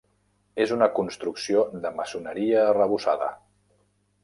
És 0.63 0.71
una 0.75 0.87
construcció 0.99 1.61
de 1.85 1.93
maçoneria 1.99 2.65
arrebossada. 2.73 3.31